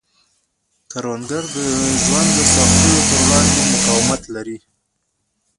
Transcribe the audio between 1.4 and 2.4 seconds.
د ژوند د